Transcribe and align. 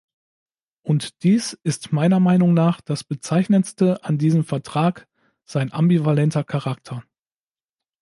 Und 0.81 1.21
dies 1.21 1.53
ist 1.61 1.91
meiner 1.93 2.19
Meinung 2.19 2.55
nach 2.55 2.81
das 2.81 3.03
Bezeichnendste 3.03 4.03
an 4.03 4.17
diesem 4.17 4.43
Vertrag, 4.43 5.07
sein 5.45 5.71
ambivalenter 5.71 6.43
Charakter. 6.43 7.03